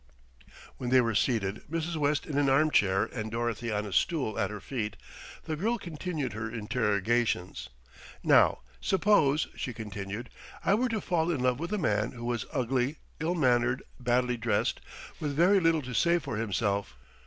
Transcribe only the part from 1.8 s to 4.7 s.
West in an armchair and Dorothy on a stool at her